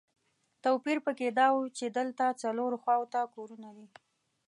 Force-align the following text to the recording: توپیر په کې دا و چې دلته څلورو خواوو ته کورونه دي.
توپیر 0.63 0.97
په 1.05 1.11
کې 1.17 1.27
دا 1.37 1.47
و 1.53 1.59
چې 1.77 1.85
دلته 1.97 2.25
څلورو 2.41 2.81
خواوو 2.83 3.11
ته 3.13 3.19
کورونه 3.35 3.69
دي. 3.77 3.87